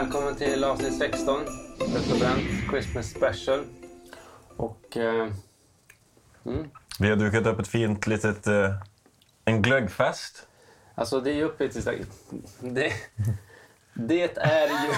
[0.00, 1.40] Välkommen till avsnitt 16.
[1.78, 3.64] Detta Brent Christmas special.
[4.56, 4.96] Och...
[4.96, 5.28] Eh,
[6.46, 6.70] mm.
[6.98, 8.46] Vi har dukat upp ett fint litet...
[8.46, 8.74] Eh,
[9.44, 10.46] en glöggfest.
[10.94, 12.06] Alltså det är ju uppe till...
[12.60, 12.92] Det,
[13.94, 14.92] det är ju...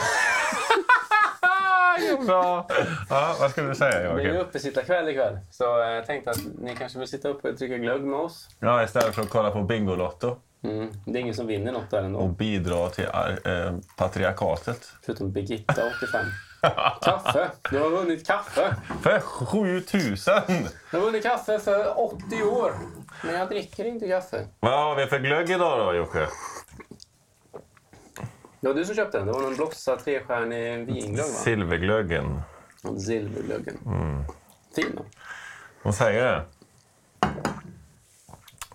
[2.27, 2.67] Bra!
[3.11, 4.27] Ja, vad skulle du säga Det är Joakim?
[4.27, 5.39] ju uppesittarkväll ikväll.
[5.51, 8.49] Så eh, jag tänkte att ni kanske vill sitta uppe och dricka glögg med oss.
[8.61, 10.93] Ja, istället för att kolla på Bingolotto Mm.
[11.05, 12.19] Det är ingen som vinner något där ändå.
[12.19, 14.93] och bidra till eh, patriarkatet.
[15.03, 16.27] Förutom Birgitta, 85.
[17.03, 17.51] Kaffe!
[17.71, 18.77] Du har vunnit kaffe!
[19.03, 20.35] För 7000!
[20.91, 22.73] Du har vunnit kaffe för 80 år.
[23.25, 24.47] Men jag dricker inte kaffe.
[24.61, 26.27] Vad har vi för glögg idag då Jocke?
[28.61, 29.27] Det var du som köpte den.
[29.27, 31.23] Det var någon Blossa trestjärnig vinglögg va?
[31.25, 32.41] Silverglöggen.
[33.07, 33.79] Silverglöggen.
[34.77, 35.05] Fin då.
[35.83, 36.45] Vad säger det?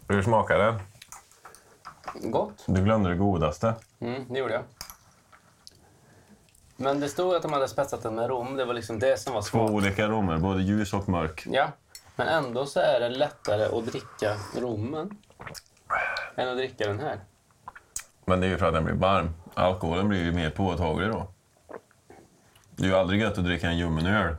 [0.07, 0.79] Hur smakar den?
[2.13, 2.63] Gott.
[2.65, 3.75] Du glömde det godaste.
[3.99, 4.63] Mm, det gjorde jag.
[6.75, 8.55] Men det stod att de hade spetsat den med rom.
[8.55, 11.47] Det var liksom det som var Två olika romer, både ljus och mörk.
[11.51, 11.67] Ja.
[12.15, 15.17] Men ändå så är det lättare att dricka rommen
[16.35, 17.19] än att dricka den här.
[18.25, 19.29] Men det är ju för att den blir varm.
[19.53, 21.27] Alkoholen blir ju mer påtaglig då.
[22.75, 24.35] Det är ju aldrig gött att dricka en ljummen öl.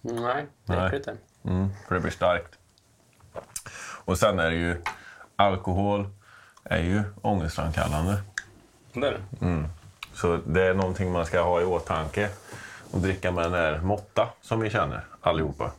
[0.00, 1.16] Nej, det är det.
[1.44, 2.58] Mm, för det blir starkt.
[4.04, 4.82] Och sen är det ju...
[5.36, 6.08] Alkohol
[6.64, 8.22] är ju ångestframkallande.
[8.92, 9.68] Det är det.
[10.12, 12.30] Så det är någonting man ska ha i åtanke.
[12.90, 15.70] Och dricka med den där måtta som vi känner allihopa.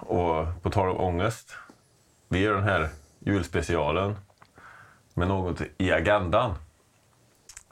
[0.00, 1.56] Och på tal om ångest.
[2.28, 2.88] Vi gör den här
[3.18, 4.16] julspecialen
[5.14, 6.54] med något i agendan.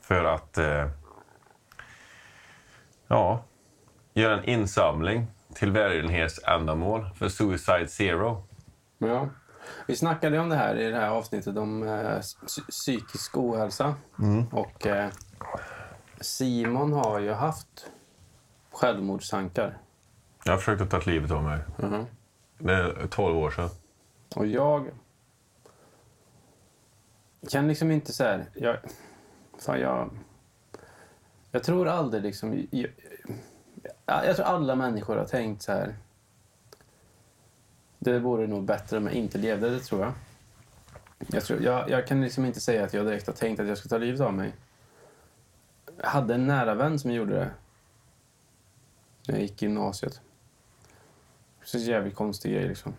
[0.00, 0.88] För att eh,
[3.06, 3.44] ja,
[4.14, 8.44] göra en insamling till välgörenhetsändamål för Suicide Zero.
[8.98, 9.28] Ja.
[9.86, 13.94] Vi snackade om det här i det här avsnittet om eh, psy- psykisk ohälsa.
[14.52, 15.10] Och eh,
[16.20, 17.90] Simon har ju haft
[18.72, 19.78] självmordstankar.
[20.44, 21.58] Jag har försökt att ta livet av mig.
[21.78, 22.06] Mhm.
[22.58, 23.68] Det är 12 år sedan.
[24.36, 24.90] Och jag
[27.50, 28.44] kan liksom inte så här...
[28.54, 28.76] Jag,
[29.58, 30.10] fan jag,
[31.50, 32.66] jag tror aldrig liksom...
[32.70, 32.90] Jag,
[34.06, 35.94] jag, jag tror alla människor har tänkt så här...
[38.06, 40.12] Det vore nog bättre om jag inte levde, det tror jag.
[41.18, 43.78] Jag, tror, jag, jag kan liksom inte säga att jag direkt har tänkt att jag
[43.78, 44.52] ska ta livet av mig.
[45.96, 47.50] Jag hade en nära vän som gjorde det.
[49.28, 50.20] När jag gick i gymnasiet.
[51.64, 52.94] Så jävligt konstig grej liksom.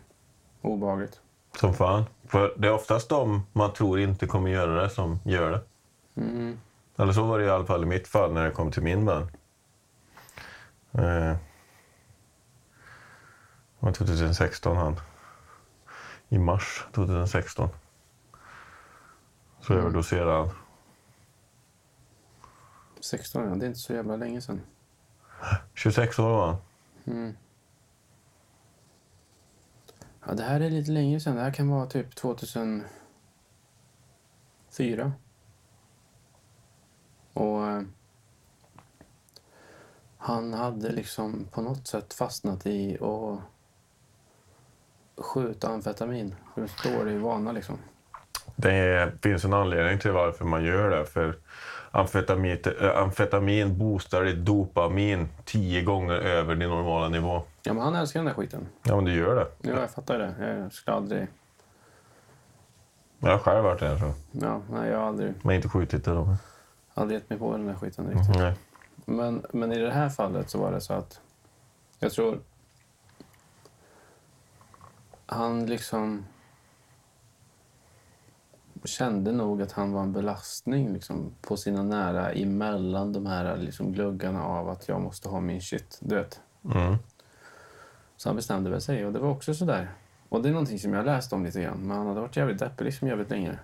[0.62, 1.20] Obehagligt.
[1.60, 2.06] Som fan.
[2.28, 5.62] För det är oftast de man tror inte kommer göra det som gör det.
[6.22, 6.60] Mm.
[6.98, 9.06] Eller så var det i alla fall i mitt fall när det kom till min
[9.06, 9.28] vän.
[10.92, 11.36] Eh,
[13.88, 14.96] var 2016 han.
[16.30, 17.70] I mars 2016.
[19.62, 19.86] Så Mm.
[19.86, 20.50] överdoserade han.
[23.00, 24.62] 16 ja, det är inte så jävla länge sedan.
[25.74, 26.58] 26 år var han.
[27.06, 27.38] Mm.
[30.28, 31.36] Ja, det här är lite längre sedan.
[31.36, 32.88] Det här kan vara typ 2004.
[37.34, 37.82] Och eh,
[40.18, 43.40] han hade liksom på något sätt fastnat i att
[45.18, 46.36] skjuta amfetamin.
[46.54, 47.78] För det står det i vana liksom.
[48.56, 51.06] Det finns en anledning till varför man gör det.
[51.06, 51.38] För
[51.92, 57.42] amfetamin, äh, amfetamin boostar ditt dopamin tio gånger över din normala nivå.
[57.64, 58.68] Ja, men han älskar den där skiten.
[58.84, 59.70] Ja, men du gör det.
[59.70, 60.58] Ja, jag fattar det.
[60.62, 61.28] Jag skulle aldrig...
[63.20, 64.14] Jag har själv varit där, så.
[64.32, 66.36] Ja, nej, jag har aldrig, men inte skjutit det då.
[66.94, 68.36] aldrig gett mig på den där skiten riktigt.
[68.36, 68.54] Nej.
[69.06, 71.20] Men, men i det här fallet så var det så att
[72.00, 72.40] jag tror
[75.28, 76.26] han liksom
[78.84, 83.94] kände nog att han var en belastning liksom, på sina nära emellan de här liksom,
[83.94, 85.98] gluggarna av att jag måste ha min shit.
[86.02, 86.42] Du vet.
[86.66, 86.96] Mm.
[88.18, 89.92] Så han bestämde väl sig och det var också så där.
[90.30, 91.78] Och det är någonting som jag läste om lite grann.
[91.78, 93.60] Men han hade varit jävligt deppig liksom jävligt länge.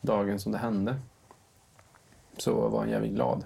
[0.00, 0.96] Dagen som det hände
[2.36, 3.44] så var han jävligt glad.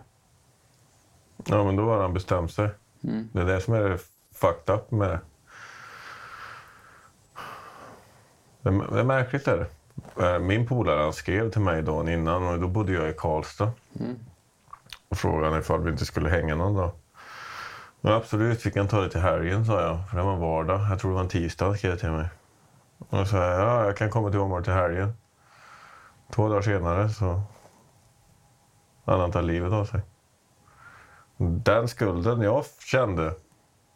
[1.46, 2.70] Ja, men då har han bestämt sig.
[3.04, 3.28] Mm.
[3.32, 4.00] Det är det som är
[4.32, 5.20] fucked up med det.
[8.64, 9.48] Det är, märkligt.
[9.48, 10.34] Är det.
[10.34, 13.72] Eh, Min polare skrev till mig dagen innan och då bodde jag i Karlstad.
[14.00, 14.16] Mm.
[15.08, 16.90] Och frågade ifall vi inte skulle hänga någon dag.
[18.00, 20.10] Ja, absolut, vi kan ta det till helgen, sa jag.
[20.10, 20.80] För det var en vardag.
[20.90, 22.28] Jag tror det var en tisdag han skrev till mig.
[22.98, 25.14] Och då sa jag, ja, jag kan komma till Åmål till helgen.
[26.34, 27.42] Två dagar senare så
[29.04, 30.00] hade han tagit livet av sig.
[31.36, 33.34] Den skulden jag kände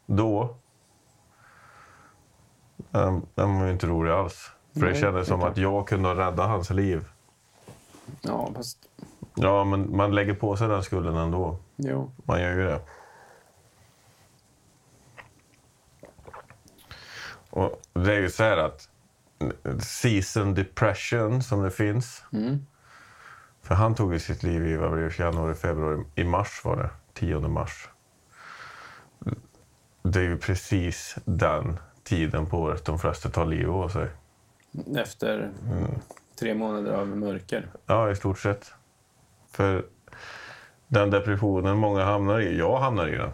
[0.06, 0.56] då,
[2.90, 4.52] den, den var ju inte rolig alls.
[4.72, 7.04] För det kändes som att jag kunde rädda hans liv.
[8.20, 8.78] Ja, fast
[9.40, 11.58] Ja, men man lägger på sig den skulden ändå.
[11.76, 12.12] Jo.
[12.24, 12.80] Man gör ju det.
[17.50, 18.88] Och det är ju så här att
[19.82, 22.24] season depression som det finns.
[22.32, 22.66] Mm.
[23.62, 26.76] För han tog ju sitt liv i vad blir det, januari, februari, i mars var
[26.76, 26.90] det.
[27.14, 27.88] 10 mars.
[30.02, 34.08] Det är ju precis den tiden på året de flesta tar livet av sig.
[34.96, 35.50] Efter
[36.38, 37.68] tre månader av mörker.
[37.86, 38.72] Ja, i stort sett.
[39.50, 39.84] För
[40.88, 43.30] den depressionen många hamnar i, jag hamnar i den.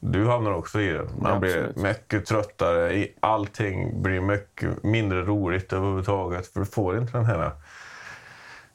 [0.00, 1.08] Du hamnar också i den.
[1.18, 3.06] Man Ja, blir mycket tröttare.
[3.20, 6.46] Allting blir mycket mindre roligt överhuvudtaget.
[6.46, 7.50] För du får inte den här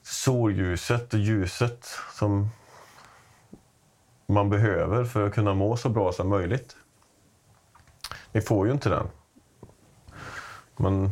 [0.02, 2.50] solljuset och ljuset som
[4.28, 6.76] man behöver för att kunna må så bra som möjligt.
[8.32, 9.08] Vi får ju inte den.
[10.78, 11.12] Men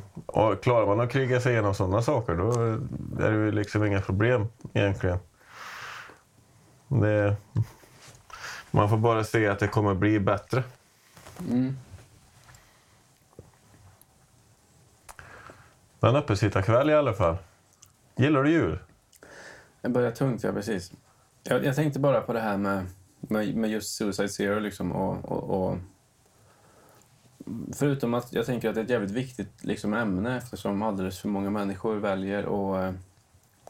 [0.62, 2.52] klarar man att kriga sig igenom sådana saker då
[3.25, 5.18] är det ju liksom inga problem egentligen.
[6.88, 7.36] Det,
[8.72, 10.63] man får bara se att det kommer bli bättre.
[11.50, 11.78] Mm.
[16.00, 17.38] Men uppesittarkväll i alla fall.
[18.16, 18.80] Gillar du jul?
[19.81, 20.92] Det börjar tungt, ja precis.
[21.44, 22.86] Jag, jag tänkte bara på det här med,
[23.19, 25.78] med, med just Suicide Zero liksom och, och, och
[27.74, 31.30] Förutom att jag tänker att det är ett jävligt viktigt liksom, ämne eftersom alldeles för
[31.30, 33.00] många människor väljer att, eh,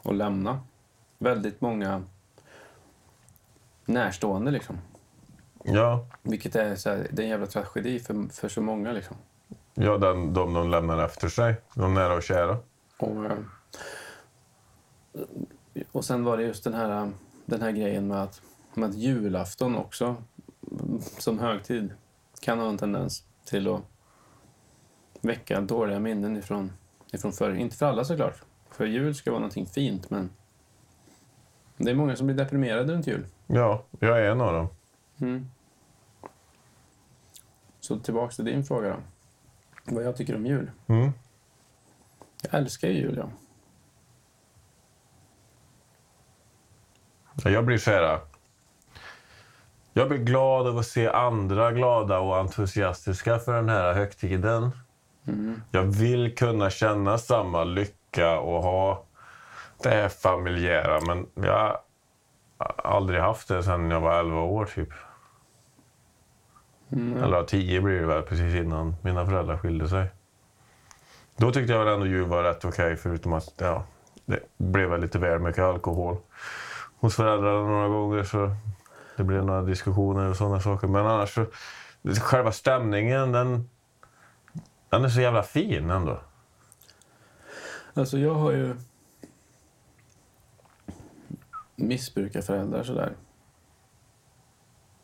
[0.02, 0.60] att lämna.
[1.18, 2.02] Väldigt många
[3.84, 4.78] närstående liksom.
[5.64, 9.16] Ja, Vilket är, så här, det är en jävla tragedi för, för så många liksom.
[9.74, 11.54] ja den, de de lämnar efter sig.
[11.74, 12.56] De nära och kära.
[12.98, 13.38] Och, eh,
[15.92, 17.12] och sen var det just den här,
[17.46, 18.42] den här grejen med att,
[18.74, 20.16] med att julafton också
[21.18, 21.92] som högtid
[22.40, 23.82] kan ha en tendens till att
[25.20, 26.72] väcka dåliga minnen ifrån,
[27.12, 27.54] ifrån förr.
[27.54, 30.30] Inte för alla såklart, för jul ska vara någonting fint men
[31.76, 33.26] det är många som blir deprimerade runt jul.
[33.46, 34.68] Ja, jag är en av dem.
[35.20, 35.50] Mm.
[37.80, 38.96] Så tillbaks till din fråga då.
[39.94, 40.70] Vad jag tycker om jul.
[40.86, 41.10] Mm.
[42.42, 43.30] Jag älskar ju jul, ja.
[47.44, 48.20] Ja, Jag blir så här...
[49.92, 54.70] Jag blir glad av att se andra glada och entusiastiska för den här högtiden.
[55.26, 55.62] Mm.
[55.70, 59.04] Jag vill kunna känna samma lycka och ha
[59.82, 61.80] det här familjära, men jag har
[62.84, 64.88] aldrig haft det sedan jag var 11 år, typ.
[66.92, 67.22] Mm.
[67.22, 70.06] Eller ja, 10 blir det väl, precis innan mina föräldrar skilde sig.
[71.36, 73.84] Då tyckte jag väl ändå jul var rätt okej, förutom att ja,
[74.24, 76.16] det blev väl lite väl mycket alkohol
[77.00, 78.22] hos föräldrarna några gånger.
[78.22, 78.56] Så
[79.22, 80.86] det blev några diskussioner och sådana saker.
[80.86, 81.46] Men annars så,
[82.20, 83.68] själva stämningen, den,
[84.88, 86.20] den är så jävla fin ändå.
[87.94, 88.76] Alltså jag har ju
[91.76, 93.12] missbrukarföräldrar sådär.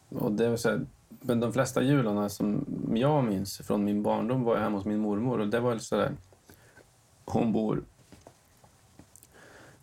[0.09, 4.45] Och det är så här, men de flesta jularna som jag minns från min barndom
[4.45, 6.13] var jag hemma hos min mormor och det var så där.
[7.25, 7.83] Hon bor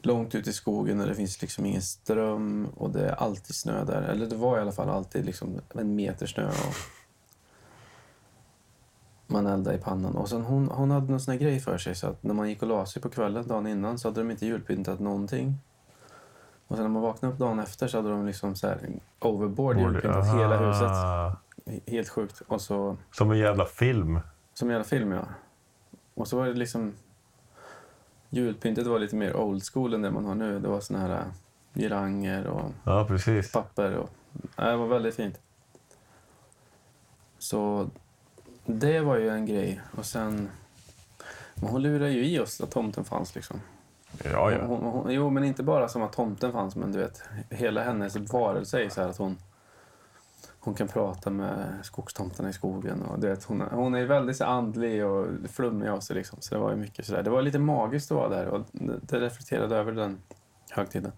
[0.05, 3.83] långt ute i skogen och det finns liksom ingen ström och det är alltid snö
[3.83, 4.01] där.
[4.01, 6.47] Eller det var i alla fall alltid liksom en meter snö.
[6.47, 6.75] Och
[9.27, 10.15] man eldade i pannan.
[10.15, 12.49] Och sen hon, hon hade någon sån här grej för sig så att när man
[12.49, 15.55] gick och la sig på kvällen dagen innan så hade de inte julpyntat någonting.
[16.67, 18.79] Och sen när man vaknade upp dagen efter så hade de liksom så här
[19.19, 20.91] overboard julpyntat hela huset.
[21.87, 22.41] Helt sjukt.
[22.47, 24.19] Och så, Som en jävla film.
[24.53, 25.25] som i alla film ja.
[26.13, 26.93] Och så var det liksom
[28.35, 30.59] julpyntet var lite mer old school än det man har nu.
[30.59, 31.23] Det var såna här äh,
[31.73, 33.51] giranger och Ja, precis.
[33.51, 33.95] papper.
[33.95, 34.09] Och,
[34.57, 35.39] nej, det var väldigt fint.
[37.37, 37.89] Så
[38.65, 39.81] det var ju en grej.
[39.97, 40.49] Och sen...
[41.55, 43.35] Men hon lurade ju i oss att tomten fanns.
[43.35, 43.61] liksom.
[44.23, 44.65] Ja, ja.
[44.65, 48.15] Hon, hon, jo, men inte bara som att tomten fanns, men du vet, hela hennes
[48.15, 49.37] varelse är så här att hon,
[50.65, 53.01] hon kan prata med skogstomtarna i skogen.
[53.01, 56.15] Och du vet, hon, hon är väldigt så andlig och flummig av sig.
[56.15, 56.41] Liksom.
[56.41, 57.23] Så det var ju mycket sådär.
[57.23, 60.21] Det var lite magiskt att vara där och det, det reflekterade över den
[60.69, 61.11] högtiden.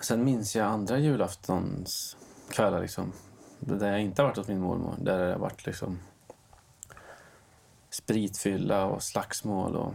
[0.00, 3.12] Sen minns jag andra julaftonskvällar liksom,
[3.58, 4.94] där jag inte har varit hos min mormor.
[4.98, 5.98] Där det har varit liksom
[7.90, 9.94] spritfylla och slagsmål och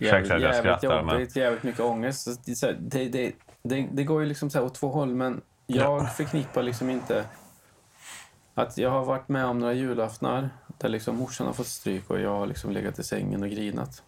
[0.00, 2.44] jävligt men- jobbigt, jävligt mycket ångest.
[2.44, 6.12] Det, det, det, det, det går ju liksom så här åt två håll, men jag
[6.16, 7.24] förknippar liksom inte
[8.54, 12.20] att jag har varit med om några julaftnar där liksom morsan har fått stryk och
[12.20, 14.02] jag har liksom legat i sängen och grinat.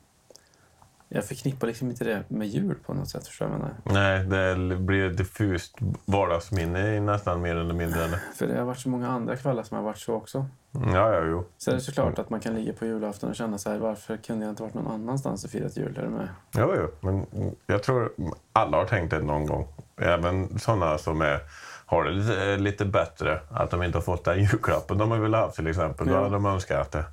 [1.08, 3.26] jag förknippar liksom inte det med jul på något sätt.
[3.26, 4.68] Förstår jag jag Nej, menar?
[4.68, 8.04] det blir ett diffust vardagsminne nästan mer eller mindre.
[8.04, 8.18] Eller?
[8.34, 10.46] För det har varit så många andra kvällar som har varit så också.
[10.72, 11.44] Ja, ja, jo.
[11.58, 14.16] Så är det såklart att man kan ligga på julafton och känna så här, varför
[14.16, 15.98] kunde jag inte varit någon annanstans och firat jul?
[15.98, 16.28] Är med?
[16.52, 16.88] Jo, jo.
[17.00, 17.26] Men
[17.66, 18.12] jag tror
[18.52, 19.68] alla har tänkt det någon gång.
[19.96, 21.40] Även sådana som är,
[21.86, 23.40] har det lite, lite bättre.
[23.50, 26.06] Att de inte har fått den julklappen de har velat ha till exempel.
[26.06, 26.18] Då Ja.
[26.18, 27.04] hade de önskat att det,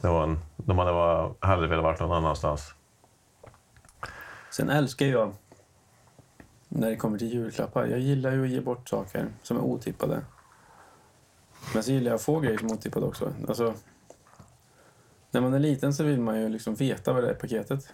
[0.00, 2.74] det var en, de hade var, hade velat varit någon annanstans.
[4.50, 5.32] Sen älskar jag
[6.68, 7.86] när det kommer till julklappar.
[7.86, 10.22] Jag gillar ju att ge bort saker som är otippade.
[11.74, 13.32] Men så gillar jag att få grejer som är otippade också.
[13.48, 13.74] Alltså,
[15.30, 17.88] när man är liten så vill man ju liksom veta vad det är i paketet.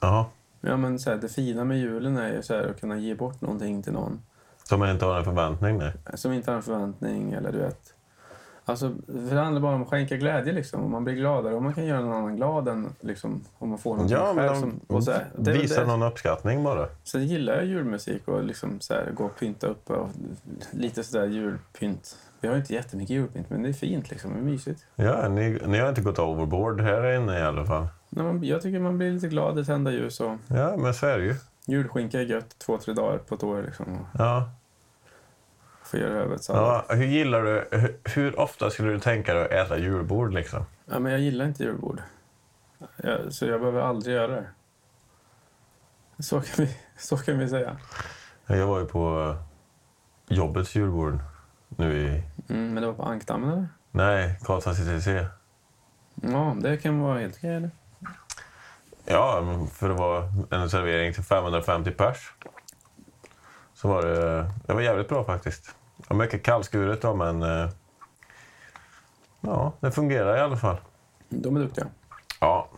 [0.00, 0.24] Jaha.
[0.60, 3.14] Ja, men så här, det fina med julen är ju så här, att kunna ge
[3.14, 4.20] bort någonting till någon
[4.64, 5.92] Som inte har en förväntning, nej.
[6.14, 7.32] som inte har en förväntning.
[7.32, 7.94] Eller du vet.
[8.64, 10.52] Alltså, för det handlar bara om att skänka glädje.
[10.52, 10.90] Liksom.
[10.90, 13.96] Man blir gladare om man kan göra någon annan glad än liksom, om man får
[13.96, 14.54] något Ja, själv.
[14.60, 15.86] Som, och så här, det visar det.
[15.86, 16.86] någon uppskattning bara.
[17.04, 20.08] Sen gillar jag julmusik och liksom så här, gå och pynta upp och
[20.70, 22.16] lite sådär julpynt.
[22.40, 24.32] Vi har inte jättemycket julpynt, men det är fint liksom.
[24.32, 24.86] Det är mysigt.
[24.96, 27.86] Ja, ni, ni har inte gått overboard här inne i alla fall.
[28.10, 31.06] När man, jag tycker man blir lite glad i tända ljus och Ja, men så
[31.06, 31.34] är det ju.
[31.66, 34.06] julskinka är gött två, tre dagar på ett år liksom.
[34.18, 34.50] Ja.
[35.82, 36.84] få göra sallad.
[36.88, 40.64] Ja, hur gillar du, hur, hur ofta skulle du tänka dig att äta julbord liksom?
[40.86, 42.02] Ja, men jag gillar inte julbord.
[42.96, 44.46] Jag, så jag behöver aldrig göra det.
[46.18, 47.76] Så kan vi, så kan vi säga.
[48.46, 49.20] Jag var ju på
[50.28, 51.18] eh, jobbets julbord
[51.68, 53.68] nu i, Mm, men det var på ankdammen eller?
[53.90, 55.26] nej, Karlstad CTC.
[56.14, 57.70] Ja, det kan vara helt okej eller?
[59.04, 62.32] Ja, för det var en servering till 550 pers.
[63.74, 65.74] Så var det, det var jävligt bra faktiskt.
[65.96, 67.68] Det var mycket kallskuret då, men eh,
[69.40, 70.76] ja, det fungerar i alla fall.
[71.28, 71.86] De är duktiga.
[72.40, 72.68] Ja.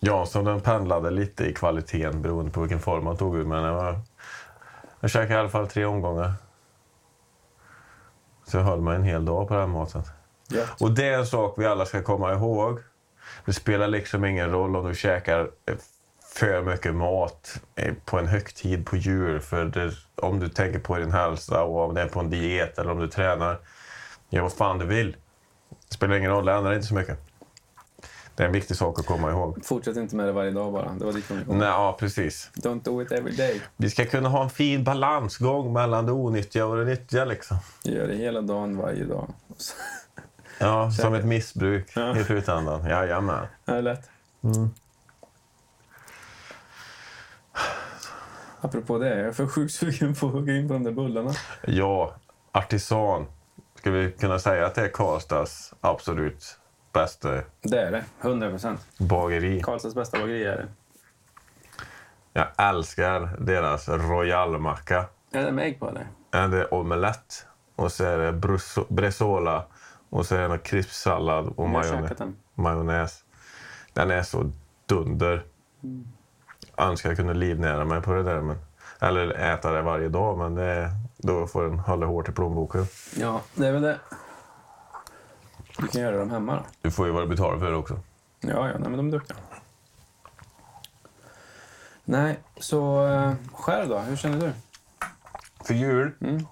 [0.00, 3.44] Jansson den pendlade lite i kvaliteten beroende på vilken form man tog ur.
[3.44, 4.00] Men jag, var,
[5.00, 6.32] jag käkade i alla fall tre omgångar.
[8.44, 10.02] Så jag höll mig en hel dag på den maten.
[10.48, 10.80] Gött.
[10.80, 12.80] Och det är en sak vi alla ska komma ihåg.
[13.44, 15.74] Det spelar liksom ingen roll om du käkar eh,
[16.34, 19.40] för mycket mat eh, på en högtid på jul.
[19.40, 22.78] För det, om du tänker på din hälsa och om det är på en diet
[22.78, 23.58] eller om du tränar.
[24.28, 25.16] Gör vad fan du vill.
[25.88, 27.18] Det spelar ingen roll, det ändrar inte så mycket.
[28.36, 29.64] Det är en viktig sak att komma ihåg.
[29.64, 30.92] Fortsätt inte med det varje dag bara.
[30.92, 31.58] Det var dit vi kom.
[31.58, 32.50] Nej, ja, precis.
[32.54, 33.60] Don't do it every day.
[33.76, 37.24] Vi ska kunna ha en fin balansgång mellan det onyttiga och det nyttiga.
[37.24, 37.56] Liksom.
[37.84, 39.34] Gör det hela dagen, varje dag.
[40.58, 42.16] Ja, som ett missbruk Ja.
[42.16, 42.86] i slutändan.
[42.86, 43.46] Jajamän.
[43.64, 44.10] Det är lätt.
[48.60, 51.30] Apropå det, jag är för sjukt sugen på att hugga in på de där bullarna.
[51.66, 52.14] Ja,
[52.52, 53.26] artisan.
[53.78, 56.58] Ska vi kunna säga att det är Karlstads absolut
[56.92, 57.30] bästa
[57.62, 58.04] Det är det.
[58.20, 58.80] 100 procent.
[58.98, 59.60] bageri?
[59.62, 60.66] Karlstads bästa bageri är det.
[62.32, 65.04] Jag älskar deras royalmacka.
[65.32, 66.06] Är det med ägg på eller?
[66.30, 67.46] Ja, Det är omelett
[67.76, 68.32] och så är det
[68.88, 69.64] bresaola
[70.14, 72.18] och så är det någon krispsallad och majonnäs.
[72.18, 72.36] den.
[72.54, 73.24] majonnäs.
[73.92, 74.50] Den är så
[74.86, 75.44] dunder.
[76.76, 78.40] Jag önskar jag kunde livnära mig på det där.
[78.40, 78.56] Men,
[79.00, 82.86] eller äta det varje dag, men det, då får den hålla hårt i plånboken.
[83.16, 83.98] Ja, det är väl det.
[85.78, 86.62] Du kan göra dem hemma då.
[86.82, 88.00] Du får ju vad du betalar för det också.
[88.40, 89.36] Ja, ja, nej, men de är duktiga.
[92.04, 93.98] Nej, så eh, själv då?
[93.98, 94.52] Hur känner du?
[95.64, 96.12] För jul?
[96.20, 96.46] Mm.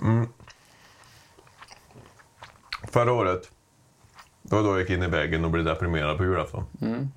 [0.00, 0.28] Mm.
[2.94, 3.50] Förra året,
[4.42, 6.64] det var då jag gick in i väggen och blev deprimerad på julafton.
[6.80, 7.08] Mm.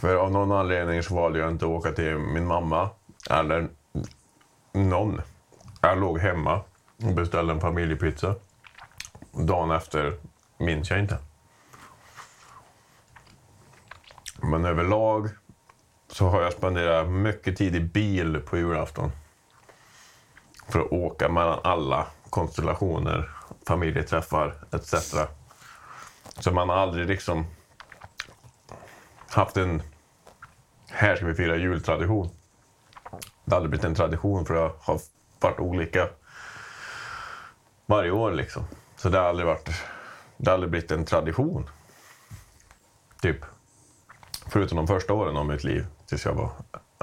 [0.00, 2.90] För av någon anledning så valde jag inte att åka till min mamma
[3.30, 3.68] eller
[4.72, 5.20] någon.
[5.80, 6.60] Jag låg hemma
[7.02, 8.34] och beställde en familjepizza.
[9.32, 10.14] Dagen efter
[10.58, 11.18] minns jag inte.
[14.42, 15.28] Men överlag
[16.08, 19.10] så har jag spenderat mycket tid i bil på julafton.
[20.68, 23.30] För att åka mellan alla konstellationer,
[23.66, 25.14] familjeträffar etc.
[26.38, 27.46] Så man har aldrig liksom
[29.28, 29.82] haft en
[30.94, 32.30] här ska vi fira jultradition.
[33.44, 35.00] Det har aldrig blivit en tradition för det har
[35.40, 36.08] varit olika
[37.86, 38.64] varje år liksom.
[38.96, 39.70] Så det har aldrig varit,
[40.36, 41.68] det har aldrig blivit en tradition.
[43.22, 43.36] Typ.
[44.46, 46.50] Förutom de första åren av mitt liv tills jag var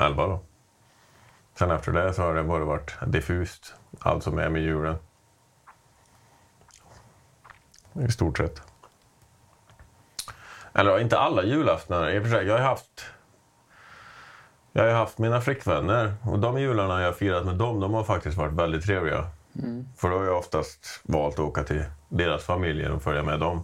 [0.02, 0.44] 11 då.
[1.56, 3.74] Sen efter det så har det bara varit diffust.
[4.00, 4.96] Allt som är med julen.
[7.94, 8.62] I stort sett.
[10.74, 12.10] Eller inte alla julaftnar.
[12.10, 13.06] I och för sig, jag har haft...
[14.72, 18.04] Jag har haft mina flickvänner och de jularna jag har firat med dem, de har
[18.04, 19.30] faktiskt varit väldigt trevliga.
[19.98, 23.64] För då har jag oftast valt att åka till deras familjer och följa med dem.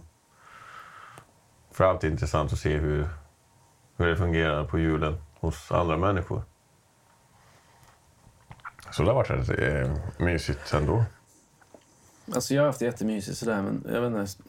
[1.72, 3.08] För det är intressant att se hur,
[3.96, 6.42] hur det fungerar på julen hos andra människor.
[8.90, 11.04] Så det har varit rätt eh, mysigt ändå.
[12.34, 14.42] Alltså jag har haft det jättemysigt sådär, men jag vet inte.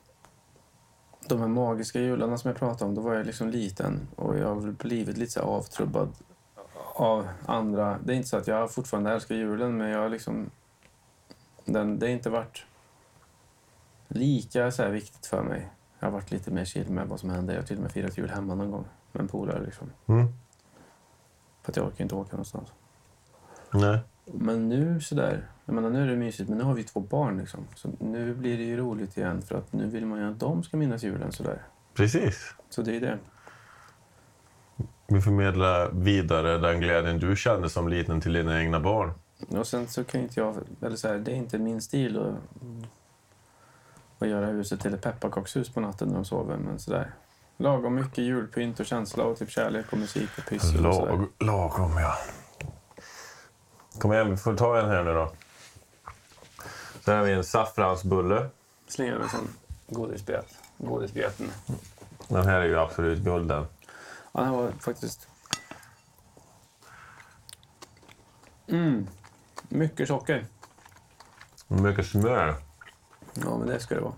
[1.27, 4.47] De här magiska jularna som jag pratade om, då var jag liksom liten och jag
[4.47, 6.09] har väl blivit lite så avtrubbad
[6.95, 7.99] av andra.
[8.03, 10.49] Det är inte så att jag fortfarande älskar julen, men jag har liksom...
[11.65, 12.65] Den, det har inte varit
[14.07, 15.69] lika så här viktigt för mig.
[15.99, 17.53] Jag har varit lite mer chill med vad som händer.
[17.53, 19.65] Jag har till och med firat jul hemma någon gång med en polare.
[19.65, 19.91] Liksom.
[20.05, 20.27] Mm.
[21.61, 22.69] För att jag orkar inte åka någonstans.
[23.71, 23.99] Nej.
[24.33, 27.37] Men nu sådär, jag menar nu är det mysigt, men nu har vi två barn
[27.37, 27.67] liksom.
[27.75, 30.63] Så nu blir det ju roligt igen för att nu vill man ju att de
[30.63, 31.61] ska minnas julen sådär.
[31.93, 32.53] Precis.
[32.69, 33.17] Så det är det.
[35.07, 39.11] Vi förmedlar vidare den glädjen du kände som liten till dina egna barn.
[39.49, 42.35] Och sen så kan inte jag, eller så här, det är inte min stil att,
[44.19, 47.13] att göra huset till ett pepparkakshus på natten när de sover, men sådär.
[47.57, 50.81] Lagom mycket julpynt och känsla och typ kärlek och musik och pyssel.
[50.81, 52.13] Lag, lagom, ja.
[53.99, 55.31] Kom igen, vi får ta en här nu då.
[57.05, 58.49] Här har vi en saffransbulle.
[58.87, 59.47] Släng över en sån
[59.87, 60.57] godisbit.
[60.77, 61.51] Godisbiten.
[62.27, 63.65] Den här är ju absolut gulden.
[64.31, 65.27] Ja, den var faktiskt...
[68.67, 69.07] Mm.
[69.69, 70.45] Mycket socker.
[71.67, 72.55] Mycket smör.
[73.33, 74.13] Ja, men det ska det vara.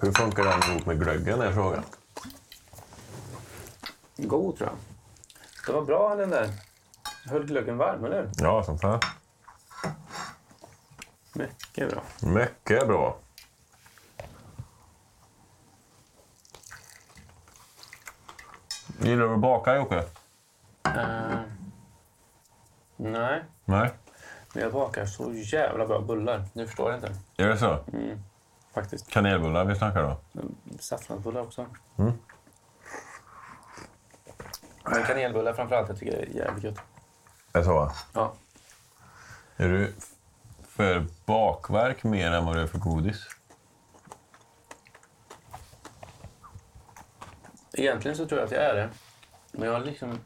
[0.00, 1.84] Hur funkar den ihop med glöggen är frågan.
[4.24, 4.78] God, tror jag.
[5.66, 6.50] Det var bra, den där.
[7.26, 8.30] Höll glöggen varm, eller?
[8.36, 9.00] Ja, som fan.
[11.32, 12.02] Mycket bra.
[12.22, 13.16] Mycket bra.
[19.00, 19.96] Gillar du att baka, Jocke?
[19.96, 21.40] Uh,
[22.96, 23.90] nej, Nej.
[24.52, 26.44] men jag bakar så jävla bra bullar.
[26.52, 27.14] Du förstår inte.
[27.36, 27.78] Är det så?
[28.74, 29.10] Faktiskt.
[29.10, 30.16] Kanelbullar vi snackar då?
[30.78, 31.66] Saffransbullar också.
[31.96, 32.12] Mm.
[34.84, 36.84] Men kanelbullar framförallt, jag tycker det är jävligt gott.
[37.52, 37.92] Är det så?
[38.12, 38.34] Ja.
[39.56, 39.92] Är du
[40.68, 43.26] för bakverk mer än vad du är för godis?
[47.72, 48.88] Egentligen så tror jag att jag är det.
[49.52, 50.18] Men jag har liksom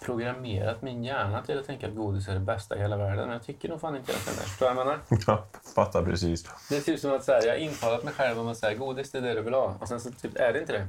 [0.00, 3.24] programmerat min hjärna till att tänka att godis är det bästa i hela världen.
[3.24, 4.44] Men jag tycker nog fan inte egentligen det.
[4.44, 5.00] Förstår du vad jag menar?
[5.26, 6.48] Ja, fattar precis.
[6.68, 8.78] Det är typ som att så här, jag har intalat mig själv om att säga
[8.78, 9.76] godis det är det du vill ha.
[9.80, 10.88] Och sen så typ är det inte det.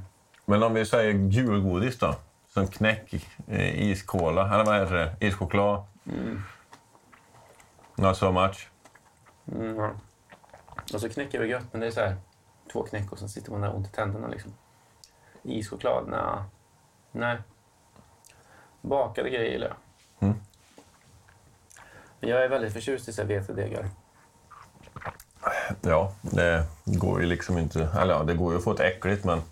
[0.50, 2.14] Men om vi säger julgodis då?
[2.48, 3.14] Som knäck,
[3.46, 5.26] eh, iskola, eller vad heter det?
[5.26, 5.84] Ischoklad?
[7.96, 8.68] Not so much.
[9.52, 9.90] Mm.
[10.94, 12.16] Och så knäcker vi gött, men det är så här
[12.72, 14.54] två knäck och sen sitter man där ont i tänderna liksom.
[15.42, 16.08] Ischoklad?
[16.08, 16.44] Nja.
[17.12, 17.38] Nej.
[18.80, 19.76] Bakade grejer gillar jag.
[20.28, 20.40] Mm.
[22.20, 23.88] Men jag är väldigt förtjust i så här vetedegar.
[25.80, 27.88] Ja, det går ju liksom inte...
[27.98, 29.42] Eller ja, det går ju att få ett äckligt, men...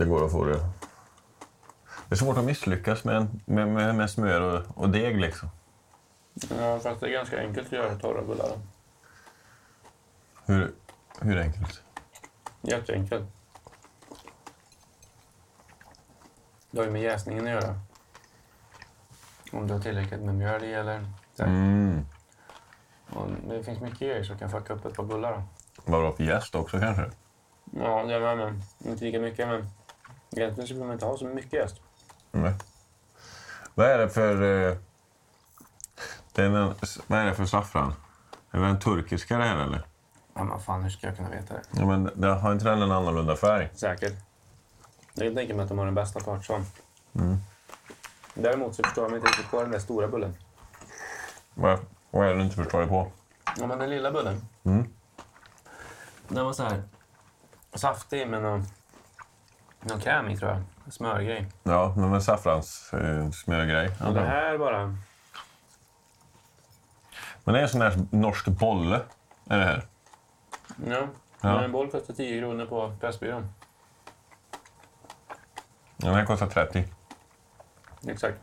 [0.00, 0.58] Det går att få det.
[2.08, 5.48] Det är svårt att misslyckas med, med, med, med smör och, och deg liksom.
[6.58, 8.58] Ja, fast det är ganska enkelt att göra torra bullar.
[10.46, 10.72] Hur,
[11.20, 11.82] hur enkelt?
[12.60, 13.24] Jätteenkelt.
[16.70, 17.80] Det har ju med jäsningen att göra.
[19.52, 21.06] Om du har tillräckligt med mjöl i eller...
[21.34, 21.42] så.
[21.42, 22.06] Mm.
[23.10, 25.32] Och det finns mycket grejer som kan fucka upp ett par bullar.
[25.32, 25.42] Då.
[25.92, 27.10] Var bra för gäst också kanske?
[27.64, 28.62] Ja, det är med.
[28.78, 29.70] Inte lika mycket, men
[30.36, 31.80] egentligen behöver man inte ha så mycket jäst.
[32.32, 32.54] Nej.
[33.74, 34.34] Vad är det för...
[34.42, 34.76] Eh,
[36.32, 36.74] det är en,
[37.06, 37.94] vad är det för saffran?
[38.50, 39.86] Är det en turkiska det här eller?
[40.34, 41.62] Ja, men fan, hur ska jag kunna veta det?
[41.70, 43.70] Ja, men det har inte den en annorlunda färg?
[43.74, 44.14] Säkert.
[45.14, 46.64] Jag kan tänka mig att de har den bästa partsån.
[47.12, 47.36] Mm.
[48.34, 50.34] Däremot så förstår jag mig inte riktigt på den där stora bullen.
[51.54, 51.78] Vad,
[52.10, 53.12] vad är det du inte förstår dig på?
[53.58, 54.48] Ja, men den lilla bullen.
[54.64, 54.88] Mm.
[56.28, 56.82] Den var så här
[57.74, 58.66] saftig med någon,
[59.80, 60.92] någon kräm i, tror jag.
[60.92, 61.46] Smörgrej.
[61.62, 63.26] Ja, men med saffrans eh.
[64.06, 64.96] Och det här bara...
[67.44, 69.00] Men det är en sån här norsk bolle.
[69.48, 69.84] Är det här?
[70.86, 71.06] Ja.
[71.40, 71.62] Ja.
[71.62, 73.52] En boll kostar 10 kronor på Pressbyrån.
[75.96, 76.84] Den här kostar 30.
[78.08, 78.38] Exakt.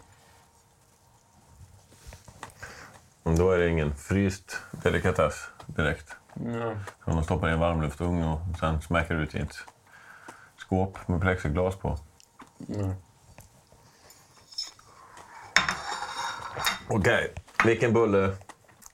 [3.23, 6.15] Då är det ingen fryst delikatess direkt.
[6.33, 6.75] Ja.
[7.03, 9.55] Som de stoppar i en varmluftugn och sen smäcker ut i ett
[10.67, 11.97] skåp med plexiglas på.
[12.57, 12.93] Ja.
[16.89, 17.33] Okej,
[17.65, 18.35] vilken bulle?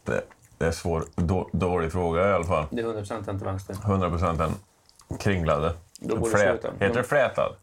[0.04, 0.24] Det,
[0.58, 2.66] det är en svår, då, dålig fråga i alla fall.
[2.72, 3.76] Det är 100% den till vänster.
[3.84, 4.54] 100 procent den
[5.20, 5.76] kringlade.
[6.00, 6.86] Då borde Flät- sluta.
[6.86, 7.56] Heter det flätad?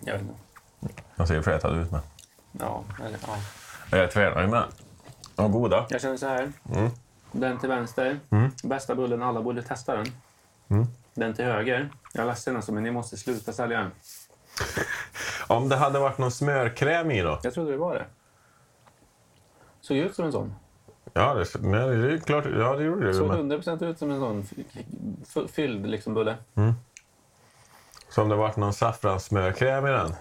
[0.00, 0.34] Jag vet inte.
[1.16, 2.00] Man ser flätad ut med.
[2.52, 3.36] Ja, eller, ja.
[3.90, 4.64] Jag är tvärnöjd med.
[5.34, 5.86] De goda.
[5.90, 6.52] Jag känner så här.
[6.74, 6.90] Mm.
[7.32, 8.50] Den till vänster, Mm.
[8.64, 10.06] bästa bullen, alla borde testa den.
[10.68, 10.86] Mm.
[11.20, 13.90] Den till höger, jag är ledsen alltså, men ni måste sluta sälja den.
[15.46, 17.40] Om det hade varit någon smörkräm i då?
[17.42, 18.06] Jag trodde det var det.
[19.80, 20.54] Såg ut som en sån.
[21.12, 22.44] Ja, det, nej, det är klart.
[22.44, 23.14] Ja, det gjorde det.
[23.14, 26.36] Såg Men, 100% ut som en sån fylld liksom bulle.
[28.08, 30.14] så om det varit någon saffranssmörkräm i den?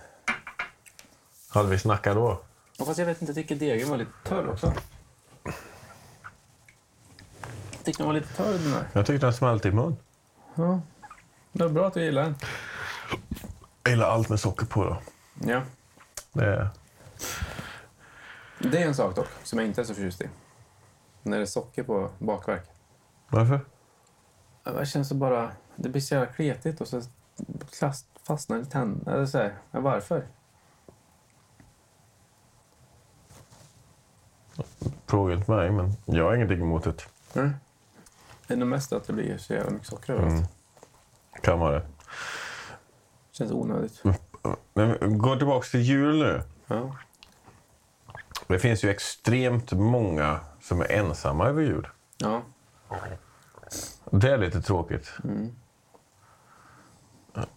[1.49, 2.41] Hade vi snackat då?
[2.77, 4.73] Ja, fast jag vet inte, jag tycker degen var lite törr också.
[7.71, 8.89] Jag tycker den var lite törr den här.
[8.93, 9.97] Jag tyckte den smälte i mun.
[10.59, 10.81] Ja.
[11.51, 12.35] Det var bra att du gillar den.
[13.83, 15.01] Jag gillar allt med socker på då.
[15.49, 15.61] Ja.
[16.33, 16.69] Det är...
[18.59, 20.29] Det är en sak dock, som jag inte är så förtjust i.
[21.23, 22.69] När det är socker på bakverk.
[23.29, 23.59] Varför?
[24.63, 25.51] Det känns så bara...
[25.75, 27.01] Det blir så jävla kletigt och så
[28.23, 29.13] fastnar det i tänderna.
[29.13, 29.53] Eller så här.
[29.71, 30.27] Ja, varför?
[35.05, 37.05] Fråga inte mig, men jag har ingenting emot det.
[37.39, 37.53] Mm.
[38.49, 40.33] Det är nog mest att det blir så jävla mycket socker överallt.
[40.33, 40.45] Mm.
[41.41, 41.85] Kan vara det.
[43.31, 44.03] Känns onödigt.
[44.73, 46.41] Men gå tillbaka till jul nu.
[46.67, 46.95] Ja.
[48.47, 51.87] Det finns ju extremt många som är ensamma över jul.
[52.17, 52.41] Ja.
[54.11, 55.13] Det är lite tråkigt.
[55.23, 55.55] Mm.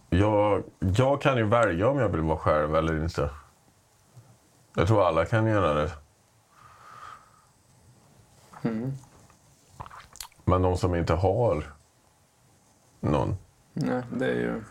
[0.09, 3.29] Jag, jag kan ju välja om jag vill vara själv eller inte.
[4.75, 5.91] Jag tror alla kan göra det.
[8.61, 8.93] Mm.
[10.45, 11.63] Men de som inte har
[12.99, 13.37] någon.
[13.73, 14.63] Nej, det är ju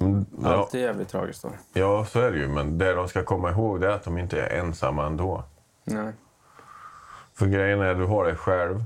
[0.00, 1.50] Mm, Ja, alltid jävligt tragiskt då.
[1.72, 2.48] ja, så är det ju.
[2.48, 5.44] Men det de ska komma ihåg det är att de inte är ensamma ändå.
[5.84, 6.12] Nej.
[7.34, 8.84] För grejen är att du har dig själv.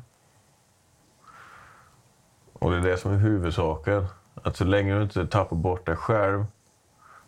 [2.53, 4.07] Och det är det som är huvudsaken.
[4.43, 6.45] Att så länge du inte tappar bort dig själv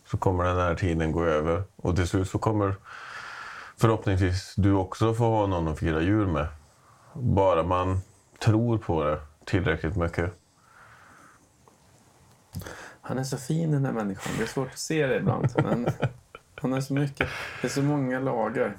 [0.06, 1.62] så kommer den här tiden gå över.
[1.76, 2.74] Och till slut så kommer
[3.76, 6.46] förhoppningsvis du också få ha någon att fira jul med.
[7.14, 8.00] Bara man
[8.38, 10.32] tror på det tillräckligt mycket.
[13.00, 14.32] Han är så fin den här människan.
[14.38, 15.48] Det är svårt att se det ibland.
[15.56, 15.88] Men
[16.54, 17.28] han är så mycket.
[17.60, 18.76] Det är så många lager.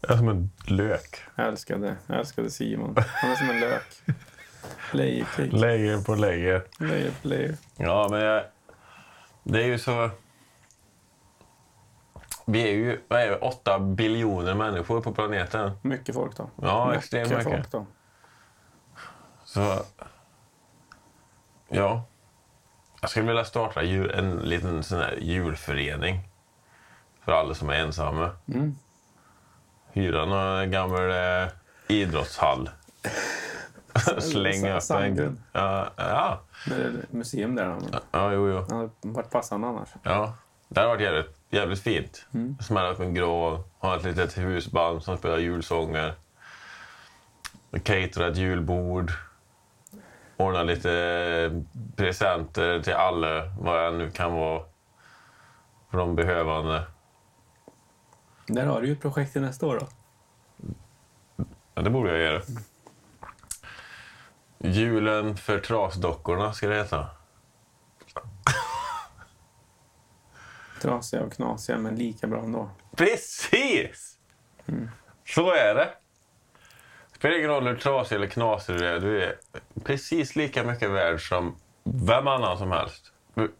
[0.00, 1.22] Jag är som en lök.
[1.34, 2.94] Jag älskade, jag älskade Simon.
[2.96, 4.02] Han är som en lök.
[4.92, 5.52] Lejerkrig.
[5.52, 6.62] Layer på layer.
[6.78, 7.56] Lejer på lejer.
[7.76, 8.44] Ja, men jag,
[9.42, 10.10] det är ju så...
[12.52, 15.70] Vi är ju vad är det, åtta biljoner människor på planeten.
[15.82, 16.50] Mycket folk då.
[16.62, 17.44] Ja, extremt mycket.
[17.44, 17.86] folk då.
[19.44, 19.78] Så...
[21.68, 22.02] Ja.
[23.00, 26.28] Jag skulle vilja starta jul, en liten sån här julförening.
[27.24, 28.30] För alla som är ensamma.
[28.48, 28.76] Mm.
[29.92, 31.48] Hyra någon gammal eh,
[31.88, 32.70] idrottshall.
[34.18, 35.42] Slänga upp en...
[35.52, 37.76] Ja, ja, Det är museum där.
[38.10, 38.66] Ja, jo, jo.
[38.70, 39.88] han hade varit passande annars.
[40.02, 40.34] Ja,
[40.68, 42.26] det hade varit jävligt, jävligt fint.
[42.34, 42.56] Mm.
[42.60, 46.14] Smälla upp en grå, ha ett litet husband som spelar julsånger.
[47.82, 49.12] Catera ett julbord.
[50.36, 51.64] Ordna lite
[51.96, 54.62] presenter till alla, vad jag nu kan vara.
[55.90, 56.82] För de behövande.
[58.46, 59.86] Där har du ju projekt till nästa år då.
[61.74, 62.42] Ja, det borde jag göra.
[64.58, 67.06] Julen för trasdockorna ska det heta.
[70.82, 72.70] Trasiga och knasiga, men lika bra ändå.
[72.96, 74.18] Precis!
[75.26, 75.88] Så är det.
[77.16, 79.00] Spelar ingen roll hur trasig eller knasig du är.
[79.00, 79.36] Du är
[79.84, 83.12] precis lika mycket värd som vem annan som helst.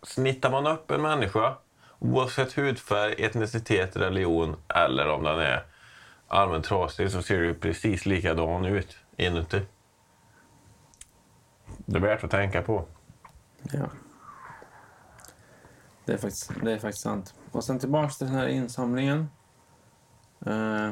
[0.02, 1.56] Snittar man upp en människa,
[1.98, 5.64] oavsett hudfärg, etnicitet, religion eller om den är
[6.28, 9.62] allmänt trasig, så ser du precis likadan ut inuti.
[11.76, 12.85] Det är värt att tänka på.
[13.72, 13.87] Ja.
[16.12, 17.35] Det är faktiskt, det är faktiskt sant.
[17.53, 19.31] Och sen tillbaks till den här insamlingen.
[20.46, 20.90] Eh,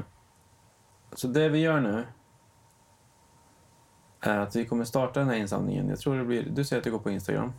[1.12, 2.06] så det vi gör nu
[4.20, 5.88] är att vi kommer starta den här insamlingen.
[5.88, 6.42] Jag tror det blir...
[6.50, 7.52] Du säger att det går på Instagram.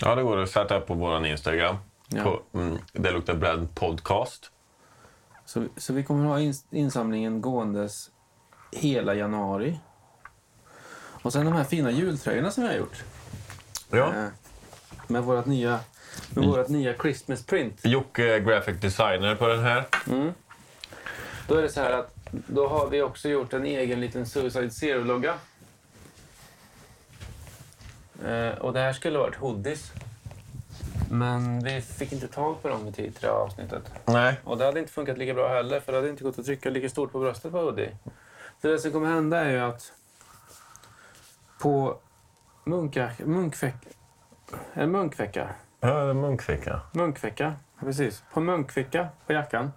[0.00, 1.76] Ja, det går att sätta på vår Instagram.
[2.08, 2.22] Ja.
[2.22, 4.50] På, mm, det luktar brand podcast.
[5.44, 8.10] Så, så vi kommer ha ins- insamlingen gåendes
[8.72, 9.80] hela januari.
[11.22, 13.04] Och sen de här fina jultröjorna som vi har gjort.
[13.90, 14.14] Ja.
[14.14, 14.28] Eh,
[15.06, 15.80] med vårt nya,
[16.30, 17.80] med vårt nya Christmas print.
[17.84, 19.84] Jocke är graphic designer på den här.
[20.06, 20.32] Mm.
[21.48, 24.70] Då är det så här att då har vi också gjort en egen liten Suicide
[24.70, 25.34] Zero-logga.
[28.26, 29.92] Eh, och det här skulle varit hoodies.
[31.10, 33.82] Men vi fick inte tag på dem i tid till det här avsnittet.
[34.04, 34.40] Nej.
[34.44, 36.70] Och det hade inte funkat lika bra heller, för det hade inte gått att trycka
[36.70, 37.96] lika stort på bröstet på hoodie.
[38.62, 39.92] Så det som kommer hända är ju att
[41.60, 41.98] på
[42.64, 43.74] munka, munkveck,
[44.72, 45.48] en munkvecka,
[45.80, 46.80] Ja, munkficka.
[46.92, 48.22] munkvecka Ja, precis.
[48.32, 49.72] På munkficka på jackan.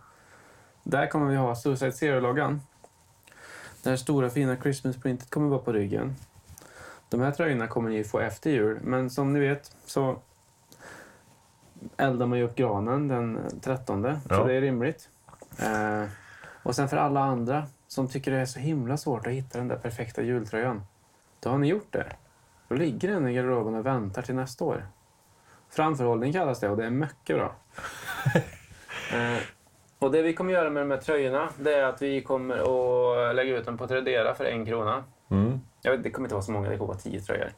[0.83, 2.61] Där kommer vi ha Suicide Zero-loggan.
[3.83, 6.15] Det här stora fina Christmas-printet kommer vara på ryggen.
[7.09, 10.19] De här tröjorna kommer ni få efter jul, men som ni vet så
[11.97, 14.03] eldar man ju upp granen den 13.
[14.03, 14.19] Ja.
[14.29, 15.09] Så det är rimligt.
[15.59, 16.09] Eh,
[16.63, 19.67] och sen för alla andra som tycker det är så himla svårt att hitta den
[19.67, 20.81] där perfekta jultröjan.
[21.39, 22.05] Då har ni gjort det.
[22.67, 24.85] Då ligger den i garderoben och väntar till nästa år.
[25.71, 27.55] Framförhållning kallas det och det är mycket bra.
[29.13, 29.37] eh,
[29.99, 33.35] och det vi kommer göra med de här tröjorna det är att vi kommer att
[33.35, 35.03] lägga ut dem på Tradera för en krona.
[35.29, 35.59] Mm.
[35.81, 37.49] Jag vet, det kommer inte vara så många, det kommer vara tio tröjor.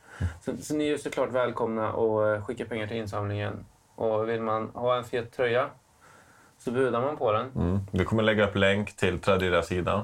[0.41, 3.65] Så, så ni är såklart välkomna att eh, skicka pengar till insamlingen.
[3.95, 5.69] Och vill man ha en fet tröja
[6.57, 7.51] så budar man på den.
[7.55, 7.79] Mm.
[7.91, 9.99] Vi kommer lägga upp länk till Tradera-sidan.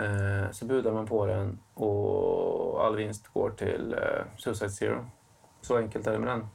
[0.00, 5.06] Eh, så budar man på den och all vinst går till eh, Suicide Zero.
[5.60, 6.46] Så enkelt är det med den.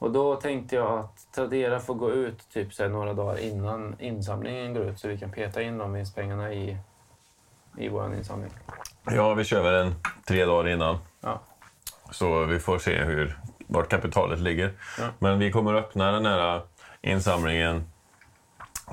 [0.00, 4.74] Och då tänkte jag att Tradera får gå ut typ så några dagar innan insamlingen
[4.74, 6.76] går ut så vi kan peta in de vinstpengarna i,
[7.78, 8.50] i vår insamling.
[9.04, 9.94] Ja, vi kör väl en
[10.26, 10.98] tre dagar innan.
[11.20, 11.40] Ja.
[12.10, 14.72] Så vi får se hur, vart kapitalet ligger.
[14.98, 15.08] Ja.
[15.18, 16.62] Men vi kommer öppna den här
[17.00, 17.84] insamlingen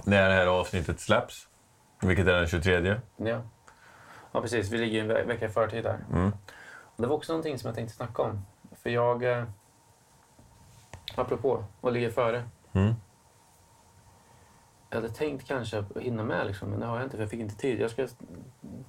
[0.03, 1.47] när det här avsnittet släpps.
[2.01, 2.95] Vilket är den 23.
[3.17, 3.41] Ja.
[4.31, 4.71] ja, precis.
[4.71, 5.99] Vi ligger en ve- vecka i förtid där.
[6.13, 6.31] Mm.
[6.97, 8.45] Det var också någonting som jag tänkte snacka om.
[8.83, 9.43] För jag, eh,
[11.17, 12.43] apropå att ligga före.
[12.73, 12.93] Mm.
[14.89, 17.29] Jag hade tänkt kanske att hinna med, liksom, men det har jag inte för jag
[17.29, 17.79] fick inte tid.
[17.79, 18.07] Jag ska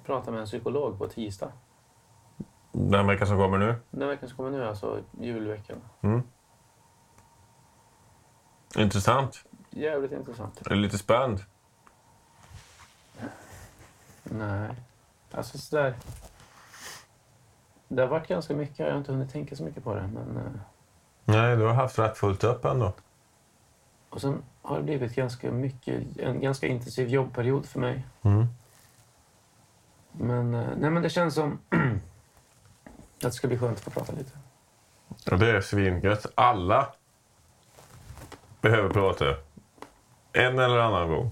[0.05, 1.51] prata med en psykolog på tisdag.
[2.71, 3.75] Den veckan som kommer nu.
[3.91, 5.77] Den veckan som kommer nu, alltså julveckan.
[6.01, 6.21] Mm.
[8.77, 9.45] Intressant.
[9.69, 10.67] Jävligt intressant.
[10.67, 11.39] Är lite spänd.
[14.23, 14.69] Nej,
[15.31, 15.95] alltså sådär.
[17.87, 20.09] Det har varit ganska mycket, jag har inte hunnit tänka så mycket på det.
[20.13, 20.51] Men, eh,
[21.29, 22.93] Nej, du har haft rätt fullt upp ändå.
[24.09, 28.05] och sen har det blivit ganska mycket, en ganska intensiv jobbperiod för mig.
[28.21, 28.45] Mm.
[30.11, 34.13] Men, eh, nej, men det känns som att det ska bli skönt att få prata
[34.13, 34.31] lite.
[35.31, 36.25] Och det är svingött.
[36.35, 36.87] Alla
[38.61, 39.25] behöver prata.
[40.33, 41.31] En eller annan gång.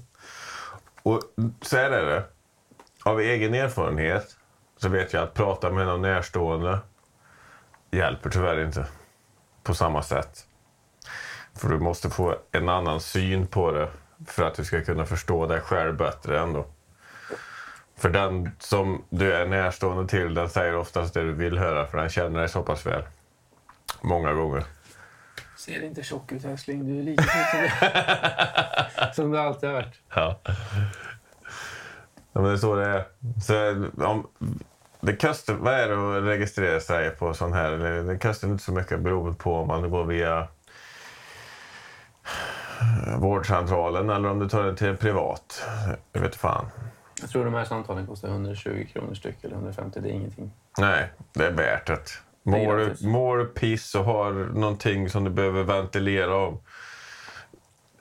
[1.04, 1.22] Och
[1.62, 2.24] så här är det.
[3.04, 4.38] Av egen erfarenhet
[4.78, 6.80] så vet jag att prata med någon närstående
[7.92, 8.88] hjälper tyvärr inte
[9.68, 10.46] på samma sätt.
[11.56, 13.90] För du måste få en annan syn på det
[14.26, 16.66] för att du ska kunna förstå dig själv bättre ändå.
[17.98, 21.98] För den som du är närstående till, den säger oftast det du vill höra för
[21.98, 23.04] den känner dig så pass väl.
[24.02, 24.64] Många gånger.
[25.58, 29.76] Ser inte tjock ut älskling, du är lika fin som du, som du alltid har
[29.76, 30.02] varit.
[30.16, 30.40] Ja.
[32.34, 33.06] ja men det är så det är.
[33.42, 34.28] Så, om,
[35.00, 37.72] det kostar, vad är det att registrera sig på sån här?
[38.04, 40.48] Det kostar inte så mycket beroende på om man går via
[43.18, 45.66] vårdcentralen eller om du tar det till privat.
[46.14, 46.66] Jag vet fan.
[47.22, 50.52] Jag tror de här samtalen kostar 120 kronor styck eller 150, det är ingenting.
[50.78, 52.02] Nej, det är värt det.
[53.08, 56.60] Mår du piss och har någonting som du behöver ventilera om.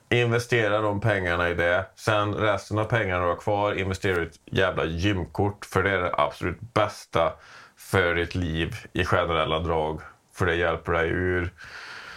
[0.09, 1.85] Investera de pengarna i det.
[1.95, 5.65] Sen resten av pengarna du har kvar, investera i ett jävla gymkort.
[5.65, 7.33] För det är det absolut bästa
[7.77, 10.01] för ditt liv i generella drag.
[10.33, 11.53] För det hjälper dig ur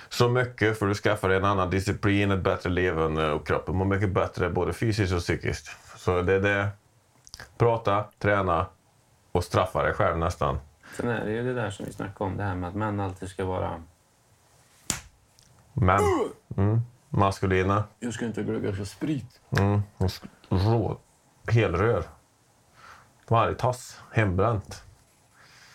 [0.08, 0.78] så mycket.
[0.78, 4.50] För du skaffar dig en annan disciplin, ett bättre levande och kroppen mår mycket bättre
[4.50, 5.98] både fysiskt och psykiskt.
[5.98, 6.68] Så det är det.
[7.58, 8.66] Prata, träna
[9.32, 10.58] och straffa dig själv nästan.
[10.96, 13.00] Sen är det ju det där som vi snackade om, det här med att män
[13.00, 13.82] alltid ska vara...
[15.72, 16.00] Men,
[16.56, 19.40] mm, maskulina, Jag ska inte glugga för sprit.
[19.58, 19.80] mm,
[20.48, 20.98] rå,
[21.46, 22.04] helrör.
[23.28, 24.84] Varje tass, hembränt.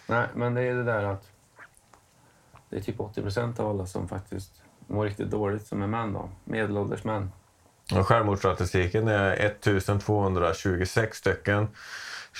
[0.07, 1.31] Nej, men det är det där att
[2.69, 6.13] det är typ 80 procent av alla som faktiskt mår riktigt dåligt som är män
[6.13, 6.29] då.
[6.43, 7.31] Medelålders män.
[7.95, 11.67] Och självmordsstatistiken är 1226 stycken.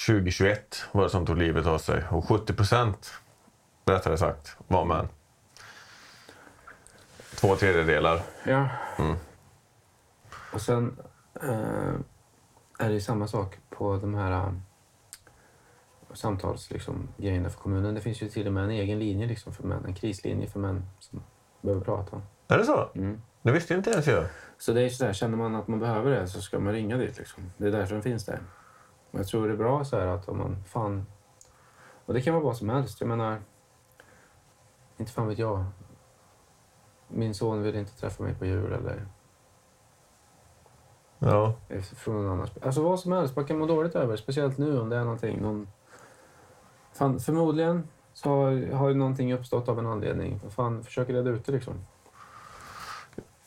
[0.08, 2.04] 2021 var det som tog livet av sig.
[2.12, 3.14] Och 70 procent,
[3.86, 5.08] rättare sagt, var män.
[7.36, 8.22] Två tredjedelar.
[8.46, 8.70] Ja.
[8.98, 9.16] Mm.
[10.54, 10.98] Och sen
[11.42, 11.94] eh,
[12.80, 14.54] är det ju samma sak på de här eh,
[16.14, 17.96] samtals liksom, för kommunen.
[17.96, 20.60] Det finns ju till och med en egen linje liksom, för män, en krislinje för
[20.60, 21.24] män som
[21.62, 22.22] behöver prata.
[22.48, 22.90] Är det så?
[22.96, 23.22] Mm.
[23.42, 24.26] Det visste inte ens jag.
[24.58, 26.98] Så det är så där, känner man att man behöver det så ska man ringa
[26.98, 27.18] dit.
[27.18, 27.52] Liksom.
[27.58, 28.40] Det är därför den finns där.
[29.12, 31.06] Och jag tror det är bra så här att om man fan...
[32.06, 33.02] Och det kan vara vad som helst.
[33.02, 33.42] Jag menar...
[34.98, 35.66] Inte fan vet jag.
[37.08, 39.06] Min son vill inte träffa mig på jul eller
[41.20, 41.54] Ja.
[41.98, 42.50] från någon annan.
[42.62, 43.36] Alltså vad som helst.
[43.36, 45.42] Man kan må dåligt över Speciellt nu om det är någonting.
[45.42, 45.68] Någon...
[46.94, 50.42] Fan, förmodligen så har, har ju någonting uppstått av en anledning.
[50.50, 51.86] Fan, försök reda ut det liksom.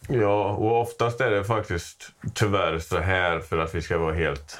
[0.09, 4.59] Ja, och oftast är det faktiskt tyvärr så här för att vi ska vara helt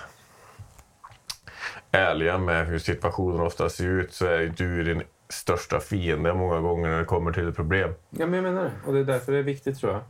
[1.91, 6.89] ärliga med hur situationen ofta ser ut så är du din största fiende många gånger
[6.89, 7.95] när det kommer till ett problem.
[8.11, 8.73] Ja, men jag menar det.
[8.87, 10.03] Och det är därför det är viktigt tror jag.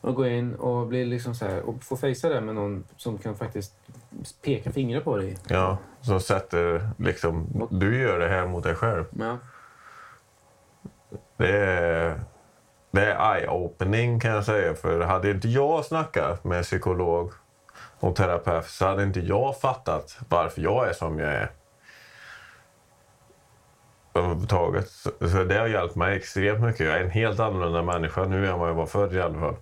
[0.00, 3.18] Att gå in och bli liksom så här och få fejsa det med någon som
[3.18, 3.74] kan faktiskt
[4.44, 5.38] peka fingrar på dig.
[5.48, 9.04] Ja, som sätter liksom, du gör det här mot dig själv.
[9.18, 9.38] Ja.
[11.36, 12.20] Det är,
[12.90, 14.74] det är eye-opening kan jag säga.
[14.74, 17.32] För hade inte jag snackat med psykolog
[18.00, 21.50] och terapeut så hade inte jag fattat varför jag är som jag är.
[24.14, 24.88] Överhuvudtaget.
[24.90, 26.86] Så det har hjälpt mig extremt mycket.
[26.86, 29.56] Jag är en helt annorlunda människa nu än vad jag var förr i alla fall.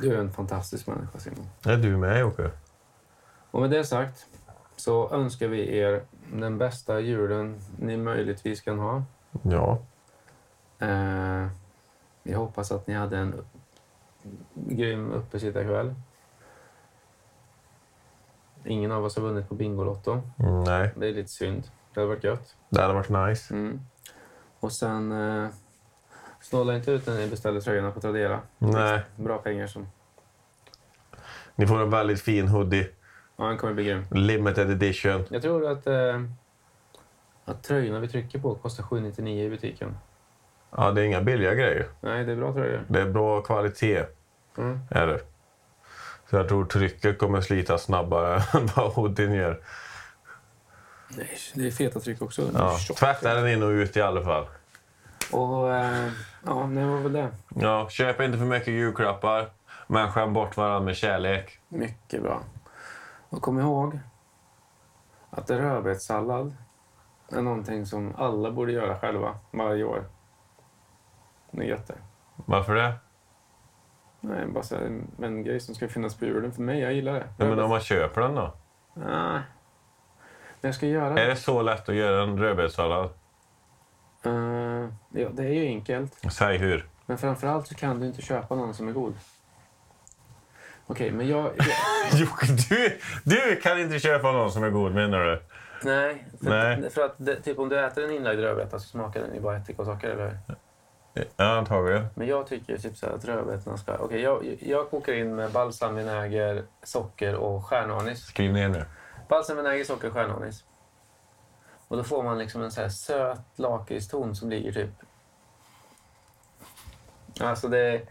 [0.00, 1.46] Du är en fantastisk människa Simon.
[1.62, 2.50] Det är du med Jocke.
[3.50, 4.26] Och med det sagt
[4.76, 9.02] så önskar vi er den bästa julen ni möjligtvis kan ha.
[9.42, 9.78] Ja.
[10.78, 11.46] Eh,
[12.22, 13.44] jag hoppas att ni hade en
[14.54, 15.94] grym uppesittarkväll.
[18.64, 20.20] Ingen av oss har vunnit på Bingolotto.
[20.38, 21.70] Mm, nej, Det är lite synd.
[21.98, 22.56] Det hade varit gött.
[22.68, 23.54] det hade varit nice.
[23.54, 23.80] Mm.
[24.60, 25.12] Och sen...
[25.12, 25.48] Eh,
[26.40, 28.40] snåla inte ut när ni beställer tröjorna på Tradera.
[28.58, 29.86] Nej, Bra pengar som...
[31.54, 32.88] ni får en väldigt fin hoodie.
[33.36, 34.04] Ja, den kommer bli grym.
[34.10, 35.24] Limited edition.
[35.28, 36.22] Jag tror att, eh,
[37.44, 39.96] att tröjorna vi trycker på kostar 799 i butiken.
[40.76, 41.86] Ja, det är inga billiga grejer.
[42.00, 42.84] Nej, det är bra tröjor.
[42.88, 44.04] Det är bra kvalitet.
[44.58, 44.80] Mm.
[44.90, 45.20] Är det.
[46.30, 49.60] Så jag tror trycket kommer slita snabbare än vad hoodien gör.
[51.16, 52.50] Nej, det är feta tryck också.
[52.54, 54.46] Ja, tvätta den in och ut i alla fall.
[55.32, 56.08] Och eh,
[56.46, 57.28] ja, det var väl det.
[57.54, 59.50] Ja, köp inte för mycket julklappar,
[59.86, 61.60] men skäm bort varandra med kärlek.
[61.68, 62.40] Mycket bra.
[63.28, 63.98] Och kom ihåg
[65.30, 66.56] att rödbetssallad
[67.32, 70.04] är någonting som alla borde göra själva varje år.
[71.50, 71.98] Det är gött det.
[72.36, 72.94] Varför det?
[74.20, 76.80] Nej, bara så här, en, en grej som ska finnas på julen för mig.
[76.80, 77.28] Jag gillar det.
[77.38, 78.54] Ja, men om man köper den då?
[78.94, 79.40] Nej.
[80.60, 81.36] Jag ska göra Är det.
[81.36, 83.10] så lätt att göra en rödbetssallad?
[84.24, 84.32] Eh,
[85.12, 86.32] ja, det är ju enkelt.
[86.32, 86.86] Säg hur.
[87.06, 89.14] Men framförallt så kan du inte köpa någon som är god.
[90.86, 91.50] Okej, men jag...
[92.68, 95.42] du, du kan inte köpa någon som är god menar du?
[95.82, 96.90] nej, för, Nej.
[96.90, 99.56] för att det, typ om du äter en inlagd rödbeta så smakar den ju bara
[99.56, 100.38] ättika och socker, eller?
[101.36, 102.06] Ja, antagligen.
[102.14, 103.96] Men jag tycker typ så här att rödbetorna ska...
[103.96, 108.20] Okej, jag, jag kokar in med balsamvinäger, socker och stjärnanis.
[108.26, 108.84] Skriv ner nu.
[109.28, 110.64] Balsamvinäger, socker stjärnanis.
[111.88, 114.90] Och då får man liksom en så här söt lakritston som ligger typ...
[117.40, 118.02] Alltså det,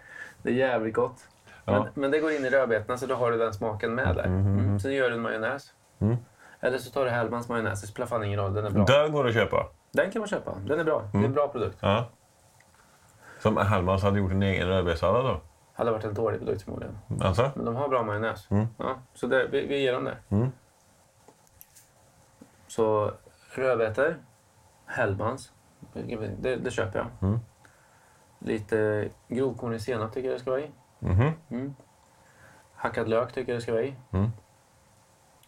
[0.41, 1.27] det är jävligt gott.
[1.65, 1.83] Ja.
[1.83, 4.23] Men, men det går in i rödbetorna så då har du den smaken med där.
[4.23, 4.79] Mm.
[4.79, 5.73] Sen gör du en majonnäs.
[5.99, 6.17] Mm.
[6.59, 7.81] Eller så tar du Hellmans majonnäs.
[7.81, 8.53] Det spelar fan ingen roll.
[8.53, 8.85] Den är bra.
[8.85, 9.67] Den går att köpa.
[9.91, 10.55] Den kan man köpa.
[10.65, 11.09] Den är bra.
[11.11, 11.77] Det är en bra produkt.
[11.79, 12.09] Ja.
[13.39, 15.41] Som Hellmans hade gjort en egen rödbetssallad då.
[15.73, 16.97] Hade varit en dålig produkt förmodligen.
[17.21, 17.51] Alltså?
[17.55, 18.51] Men de har bra majonnäs.
[18.51, 18.67] Mm.
[18.77, 20.17] Ja, så det, vi, vi ger dem det.
[22.67, 22.71] Mm.
[22.71, 23.11] Så
[23.55, 24.17] rödbetor,
[24.85, 25.51] Hellmans,
[25.93, 27.07] det, det köper jag.
[27.29, 27.39] Mm.
[28.39, 30.71] Lite grovkornig senap tycker jag det ska vara i.
[30.99, 31.31] Mhm.
[31.49, 31.75] Mm.
[32.75, 33.95] Hackad lök tycker jag det ska vara i.
[34.11, 34.31] Mm.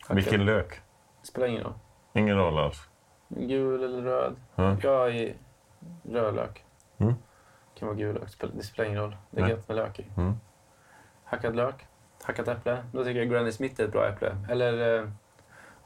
[0.01, 0.81] Hackad, Vilken lök?
[1.23, 1.73] Spelar ingen roll.
[2.13, 2.89] Ingen roll alls.
[3.27, 4.35] Gul eller röd.
[4.55, 4.77] Ja.
[4.83, 5.35] Jag är
[6.03, 6.65] rödlök.
[6.97, 7.13] Mm.
[7.75, 8.53] kan vara gul lök.
[8.53, 9.17] Det spelar ingen roll.
[9.31, 9.51] Det är Nej.
[9.51, 10.05] gött med lök i.
[10.17, 10.33] Mm.
[11.23, 11.87] Hackad lök.
[12.23, 12.83] Hackat äpple.
[12.91, 14.37] Då tycker jag Granny Smith är ett bra äpple.
[14.49, 15.09] Eller eh,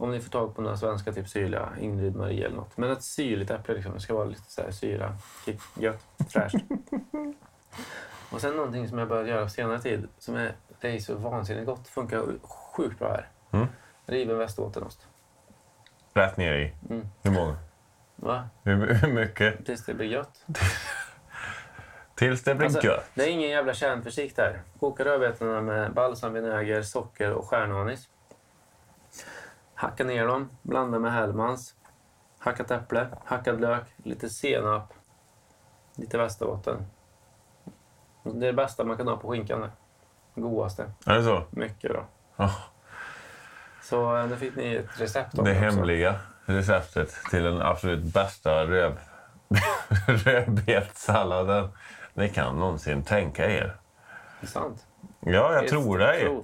[0.04, 2.78] om ni får tag på några svenska, typ syrliga, Ingrid Marie eller något.
[2.78, 3.94] Men ett syrligt äpple liksom.
[3.94, 5.16] Det ska vara lite så här syra.
[5.46, 6.56] Kick, gött, fräscht.
[8.32, 11.16] Och sen någonting som jag börjat göra på senare tid, som är, det är så
[11.16, 11.88] vansinnigt gott.
[11.88, 12.24] Funkar
[12.74, 13.28] sjukt bra här.
[13.52, 13.68] Mm.
[14.06, 15.08] Riven västerbottenost.
[16.14, 16.74] Rätt ner i.
[16.90, 17.08] Mm.
[17.24, 17.56] Hur många?
[18.16, 18.50] Va?
[18.64, 19.66] Hur, hur mycket?
[19.66, 20.46] Tills det blir gött.
[22.16, 23.10] Tills det blir Alltså, gött.
[23.14, 24.62] Det är ingen jävla kärnfysik där.
[24.80, 28.10] Koka rödbetorna med balsamvinäger, socker och stjärnanis.
[29.76, 31.76] Hacka ner dem, blanda med Hellmans.
[32.40, 34.94] Hackat äpple, hackad lök, lite senap,
[35.96, 36.86] lite västerbotten.
[38.24, 39.62] Det är det bästa man kan ha på skinkan.
[39.62, 39.72] det.
[40.42, 40.92] Godaste.
[41.06, 41.44] Är det så?
[41.50, 42.06] Mycket bra.
[42.36, 42.52] Ja.
[43.82, 46.16] Så eh, nu fick ni ett recept Det hemliga
[46.46, 48.98] receptet till den absolut bästa röd...
[50.08, 51.70] rödbetssalladen
[52.14, 53.76] ni kan någonsin tänka er.
[54.42, 54.86] Det är sant.
[55.20, 56.44] Ja, jag It's tror dig.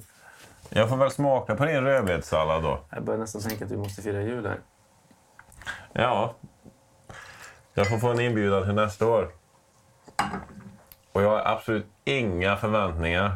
[0.70, 2.80] Jag får väl smaka på din rödbetssallad då.
[2.89, 4.59] Jag börjar nästan tänka att vi måste fira jul här.
[5.93, 6.36] Ja.
[7.74, 9.32] Jag får få en inbjudan till nästa år.
[11.11, 13.36] Och jag har absolut inga förväntningar.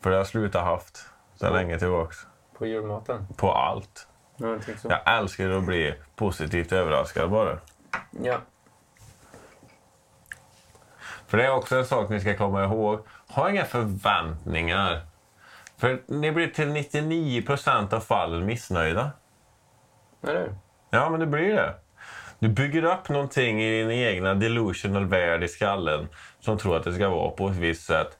[0.00, 2.16] För det har jag slutat haft sedan länge tillbaks.
[2.58, 3.26] På julmaten.
[3.36, 4.08] På allt.
[4.36, 4.60] Ja, jag.
[4.82, 7.58] Jag älskar att bli positivt överraskad bara.
[8.10, 8.38] Ja.
[11.26, 13.00] För det är också en sak ni ska komma ihåg.
[13.28, 15.07] Ha inga förväntningar.
[15.78, 19.10] För ni blir till 99 procent av fallen missnöjda.
[20.22, 20.54] Eller
[20.90, 21.74] Ja, men det blir det.
[22.38, 26.08] Du bygger upp någonting i din egna delusional värld i skallen
[26.40, 28.18] som tror att det ska vara på ett visst sätt.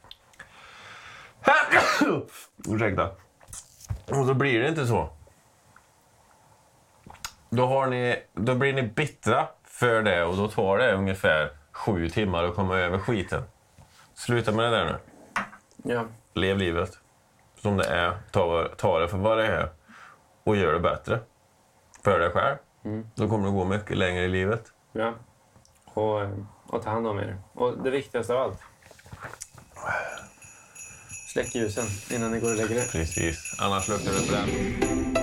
[2.69, 3.11] Ursäkta.
[4.07, 5.11] Och då blir det inte så.
[7.51, 12.09] Då, har ni, då blir ni bittra för det och då tar det ungefär sju
[12.09, 13.43] timmar att komma över skiten.
[14.15, 14.99] Sluta med det där nu.
[15.93, 16.05] Ja.
[16.35, 16.99] Lev livet
[17.63, 18.19] som det är.
[18.31, 19.69] Ta, ta det för vad det är
[20.45, 21.21] och gör det bättre.
[22.05, 22.57] För dig själv.
[23.15, 24.63] Då kommer du gå mycket längre i livet.
[24.93, 25.15] ja.
[25.95, 26.31] Och, eh,
[26.67, 27.39] och ta hand om er.
[27.53, 28.59] Och det viktigaste av allt.
[31.33, 32.89] Släck ljusen innan ni går och lägger er.
[32.93, 33.57] Precis.
[33.61, 35.18] Annars luktar det bränt.